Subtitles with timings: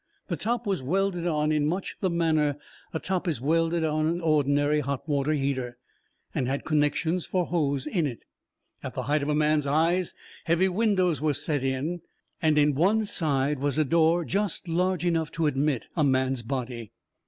[0.29, 2.57] The top was welded on in much the manner
[2.91, 5.77] a top is welded on an ordinary hot water heater,
[6.33, 8.23] and had connections for hose in it.
[8.81, 12.01] At the height of a man's eyes heavy windows were set in,
[12.41, 16.93] and in one side was a door just large enough to admit a man's body.